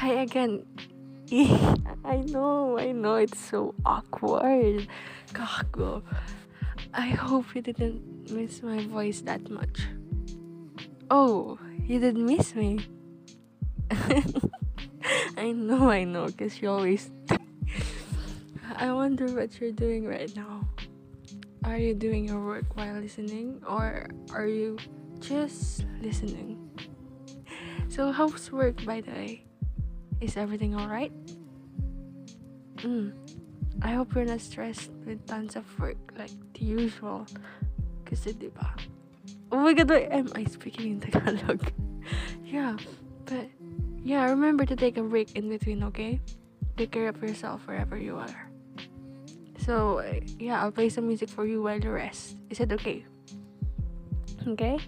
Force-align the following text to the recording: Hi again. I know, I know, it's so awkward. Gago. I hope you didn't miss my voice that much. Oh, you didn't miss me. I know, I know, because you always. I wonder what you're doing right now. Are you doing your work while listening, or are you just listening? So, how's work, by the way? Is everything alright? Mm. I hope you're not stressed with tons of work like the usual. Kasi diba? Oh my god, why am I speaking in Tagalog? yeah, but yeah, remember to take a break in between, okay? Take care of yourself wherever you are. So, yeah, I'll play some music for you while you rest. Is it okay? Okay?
Hi 0.00 0.24
again. 0.24 0.64
I 2.06 2.24
know, 2.24 2.78
I 2.78 2.90
know, 2.92 3.16
it's 3.16 3.38
so 3.38 3.74
awkward. 3.84 4.88
Gago. 5.34 6.02
I 6.94 7.08
hope 7.08 7.54
you 7.54 7.60
didn't 7.60 8.32
miss 8.32 8.62
my 8.62 8.82
voice 8.86 9.20
that 9.28 9.50
much. 9.50 9.84
Oh, 11.10 11.58
you 11.84 12.00
didn't 12.00 12.24
miss 12.24 12.54
me. 12.54 12.80
I 15.36 15.52
know, 15.52 15.90
I 15.90 16.04
know, 16.04 16.28
because 16.28 16.62
you 16.62 16.70
always. 16.70 17.10
I 18.76 18.90
wonder 18.94 19.26
what 19.26 19.60
you're 19.60 19.70
doing 19.70 20.06
right 20.06 20.34
now. 20.34 20.66
Are 21.64 21.76
you 21.76 21.92
doing 21.92 22.26
your 22.26 22.42
work 22.42 22.74
while 22.74 22.98
listening, 22.98 23.60
or 23.68 24.08
are 24.32 24.46
you 24.46 24.78
just 25.20 25.84
listening? 26.00 26.56
So, 27.90 28.12
how's 28.12 28.50
work, 28.50 28.82
by 28.86 29.02
the 29.02 29.10
way? 29.10 29.49
Is 30.20 30.36
everything 30.36 30.76
alright? 30.76 31.12
Mm. 32.76 33.12
I 33.82 33.92
hope 33.92 34.14
you're 34.14 34.24
not 34.24 34.40
stressed 34.40 34.90
with 35.06 35.26
tons 35.26 35.56
of 35.56 35.64
work 35.80 35.96
like 36.18 36.32
the 36.52 36.64
usual. 36.64 37.26
Kasi 38.04 38.36
diba? 38.36 38.68
Oh 39.50 39.64
my 39.64 39.72
god, 39.72 39.88
why 39.88 40.04
am 40.12 40.28
I 40.36 40.44
speaking 40.44 40.92
in 40.92 41.00
Tagalog? 41.00 41.72
yeah, 42.44 42.76
but 43.24 43.48
yeah, 44.04 44.28
remember 44.28 44.64
to 44.66 44.76
take 44.76 44.96
a 44.96 45.02
break 45.02 45.32
in 45.36 45.48
between, 45.48 45.82
okay? 45.88 46.20
Take 46.76 46.92
care 46.92 47.08
of 47.08 47.20
yourself 47.22 47.66
wherever 47.66 47.96
you 47.96 48.16
are. 48.16 48.50
So, 49.64 50.04
yeah, 50.38 50.60
I'll 50.60 50.72
play 50.72 50.88
some 50.88 51.06
music 51.06 51.28
for 51.28 51.44
you 51.44 51.62
while 51.62 51.80
you 51.80 51.90
rest. 51.90 52.36
Is 52.48 52.60
it 52.60 52.72
okay? 52.72 53.04
Okay? 54.48 54.78